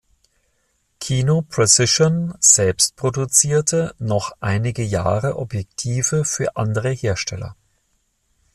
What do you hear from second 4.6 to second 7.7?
Jahre Objektive für andere Hersteller.